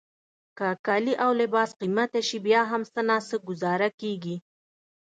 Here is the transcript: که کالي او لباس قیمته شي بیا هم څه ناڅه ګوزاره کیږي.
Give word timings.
که 0.57 0.67
کالي 0.85 1.13
او 1.23 1.31
لباس 1.41 1.69
قیمته 1.81 2.21
شي 2.27 2.37
بیا 2.45 2.61
هم 2.71 2.81
څه 2.93 3.01
ناڅه 3.09 3.37
ګوزاره 3.47 3.89
کیږي. 4.01 4.35